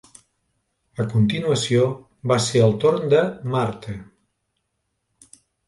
[1.03, 1.83] A continuació,
[2.33, 3.21] va ser el torn de
[3.59, 3.97] Marthe.